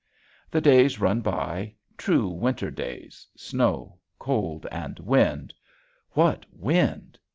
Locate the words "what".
6.13-6.43